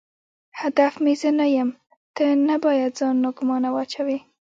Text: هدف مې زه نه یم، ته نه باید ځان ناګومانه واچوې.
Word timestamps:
هدف 0.61 0.93
مې 1.03 1.13
زه 1.21 1.29
نه 1.39 1.47
یم، 1.55 1.69
ته 2.15 2.25
نه 2.47 2.55
باید 2.65 2.91
ځان 2.99 3.15
ناګومانه 3.23 3.69
واچوې. 3.71 4.17